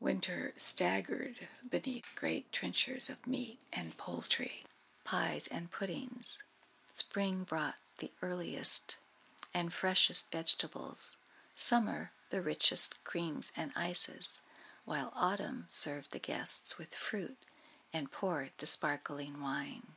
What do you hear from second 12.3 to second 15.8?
the richest creams and ices; while Autumn